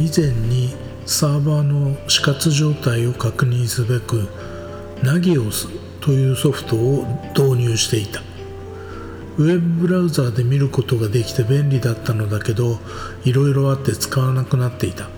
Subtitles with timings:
[0.00, 0.74] 以前に
[1.04, 4.28] サーバーの死活状態を確認すべく
[5.02, 5.68] ナギオス
[6.00, 7.04] というソフトを
[7.36, 8.22] 導入していた。
[9.36, 12.78] ウェブブラウザーで見ることができて便利だったのだけど
[13.24, 15.08] いろいろあって使わなくなっていた。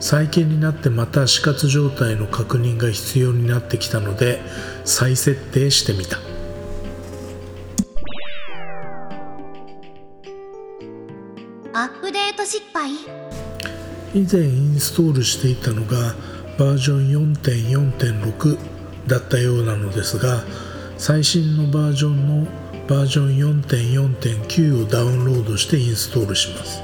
[0.00, 4.40] 最近になってまた死活状態の確認が必要になってきたので
[4.84, 6.18] 再設定してみた。
[11.74, 13.31] アップデート失敗。
[14.14, 16.14] 以前インストールしていたのが
[16.58, 18.58] バージョン4.4.6
[19.06, 20.44] だったようなのですが
[20.98, 22.46] 最新のバージョンの
[22.88, 26.82] バージョン4.4.9をダウンロードしてインストールします、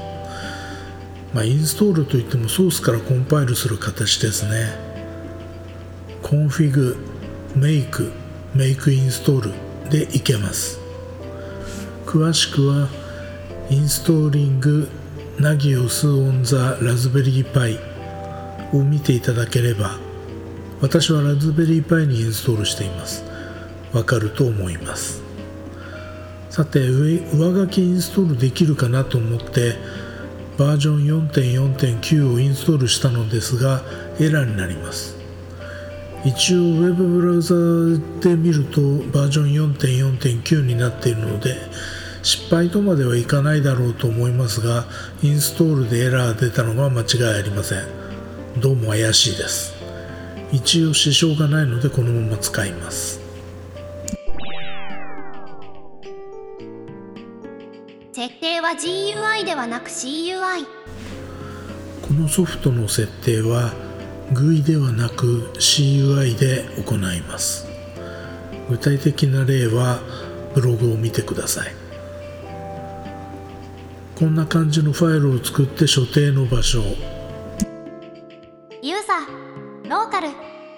[1.33, 4.89] まあ、インストールといってもソースからコンパイルする形ですね。
[6.23, 6.97] config
[7.55, 8.11] make
[8.53, 10.79] make install でいけます。
[12.05, 12.89] 詳しくは
[13.69, 14.89] Installing
[15.49, 17.79] Nagios on the Raspberry Pi。
[18.71, 19.97] を見ていただければ
[20.79, 23.23] 私はラズベリーパイにインストールしています。
[23.91, 25.23] わかると思います。
[26.51, 29.73] さて上書きインストールできるかなと思って
[30.59, 33.81] バージョン4.4.9をインストールしたのですが
[34.19, 35.17] エラーになります。
[36.25, 37.55] 一応ウェブブラウザ
[38.21, 38.81] で見ると
[39.17, 41.55] バージョン4.4.9になっているので
[42.21, 44.85] 失敗とまではいかないだろうと思いますが
[45.23, 47.83] インストールでエラー出たのが間違いありません。
[48.59, 49.73] どうも怪しいです。
[50.51, 53.19] 一応支障がないのでこのまま使います。
[58.11, 60.65] 設定は GUI ではなく CUI
[62.07, 63.71] このソフトの設定は
[64.33, 67.69] GUI ではなく CUI で行います。
[68.69, 69.99] 具体的な例は
[70.53, 71.88] ブログを見てください
[74.19, 76.83] こんな感じのファイルを作って所定の場所
[78.81, 80.27] ユーザーローカル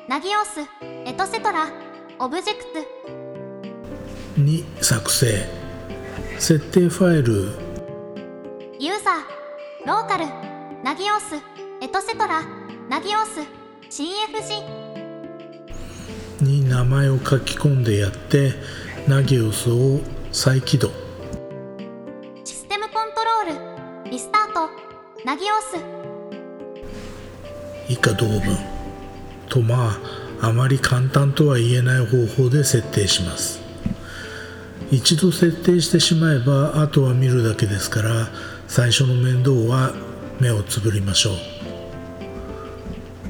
[0.08, 0.60] ナギオス
[1.08, 1.68] エトセトラ
[2.20, 4.40] オブジェクト。
[4.40, 5.50] に作成。
[6.38, 7.34] 設定ファイル。
[8.80, 10.26] ユーザーローカル
[10.84, 11.34] ナギオス
[11.82, 12.44] エトセトラ
[12.90, 13.40] ナギオス
[13.90, 14.64] CFG
[16.44, 18.54] に名前を書き込んでやって
[19.08, 20.00] ナギオスを
[20.32, 21.01] 再起動
[22.94, 24.12] コントロール。
[24.12, 24.70] リスタート。
[25.26, 25.78] ナギオス
[27.88, 28.42] 以下同文。
[29.48, 29.98] とま
[30.42, 33.62] ああまり簡単とは言えない方法で設定します。
[34.92, 38.28] 一度設定してしまえばあとは見るだけですから
[38.68, 39.94] 最初の面倒は
[40.42, 41.36] 目をつぶりましょう。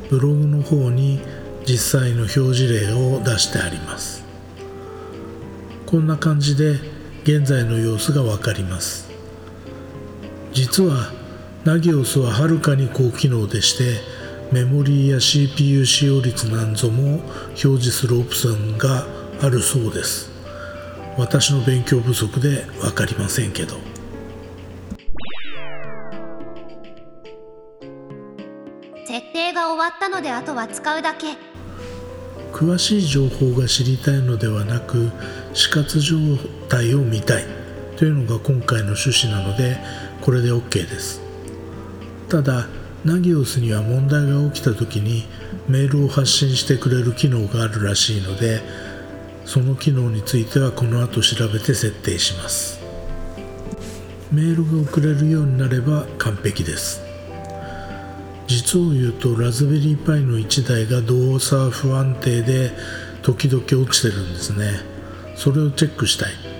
[0.09, 1.22] ブログの方に
[1.67, 4.23] 実際の表示例を出してあります。
[5.85, 6.79] こんな感じで
[7.25, 9.10] 現在の様子がわかります。
[10.61, 11.11] 実は
[11.66, 13.99] ナギオスははるかに高機能でして
[14.51, 17.16] メモリーや CPU 使用率なんぞも
[17.47, 19.07] 表示するオプションが
[19.41, 20.29] あるそうです。
[21.17, 23.77] 私の勉強不足で分かりませんけど。
[29.07, 31.38] 設定が終わったのであとは使うだけ。
[32.53, 35.09] 詳しい情報が知りたいのではなく
[35.55, 36.17] 死活状
[36.69, 37.61] 態を見たい
[38.01, 39.78] というのが今回の趣旨なので
[40.22, 41.22] これで OK です。
[42.30, 42.68] ただ
[43.04, 45.26] ナギオスには問題が起きた時に
[45.68, 48.62] メールを発信してくれる機能があるらしいので
[49.46, 52.80] その機能についてはこの後調べて設定します。
[54.32, 57.02] メールが送れるようになれば完璧です。
[58.48, 62.72] 実を言うとラズベリーパイの1台が動作不安定で
[63.24, 64.80] 時々落ちてるんですね。
[65.36, 66.50] それをチェックしたい。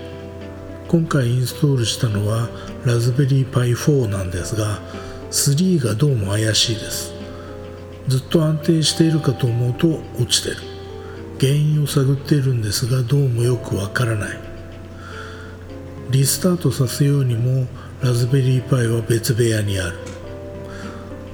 [0.92, 2.50] 今回インストールしたのは
[2.84, 4.78] ラズベリーパイ4なんですが
[5.30, 7.14] 3がどうも怪しいです。
[8.08, 9.88] ずっと安定しているかと思うと
[10.20, 10.56] 落ちてる。
[11.40, 14.38] 原因を探っているんですがどうもよくわからない。
[16.10, 17.66] リスタートさせようにも
[18.02, 19.96] ラズベリーパイは別部屋にある。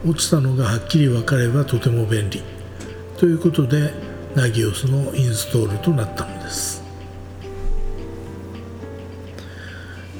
[0.06, 2.44] 落ちたのがはっきり分かればとても便利。
[3.16, 3.92] ということで
[4.36, 6.87] ナギオスのインストールとなったのです。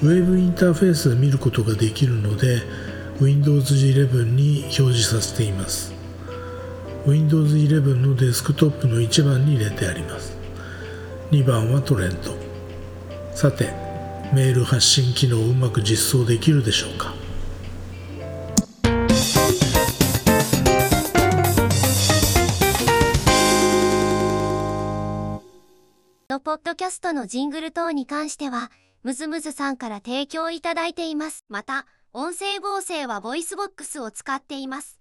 [0.00, 2.62] ウェブインターフェースで見ることができるので
[3.20, 5.92] Windows 11に表示させています。
[7.04, 10.38] Windows 11のデスクトップの1番に入れてあります。
[11.32, 12.36] 2番はトレンド。
[13.34, 13.72] さて
[14.32, 17.12] メール発信機能をうまく実装できるでしょうか？
[26.30, 28.70] のポッドキャストのジングル等に関しては、
[29.02, 31.44] ムズムズさんから提供いただいています。
[31.48, 34.97] また、音声合成は VOICEVOX を使っています